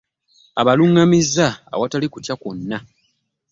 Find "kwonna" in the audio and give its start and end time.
2.41-2.77